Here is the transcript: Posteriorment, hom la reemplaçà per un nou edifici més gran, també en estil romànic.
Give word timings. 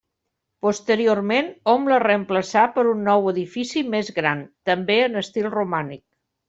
Posteriorment, 0.67 1.51
hom 1.73 1.85
la 1.93 2.01
reemplaçà 2.05 2.65
per 2.79 2.87
un 2.95 3.05
nou 3.11 3.31
edifici 3.35 3.87
més 3.97 4.13
gran, 4.21 4.45
també 4.71 5.01
en 5.11 5.25
estil 5.27 5.51
romànic. 5.61 6.09